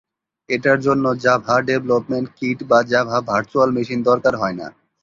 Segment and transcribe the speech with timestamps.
[0.49, 4.67] এটার জন্য Java development kit বা জাভা ভার্চুয়াল মেশিন দরকার হয়না।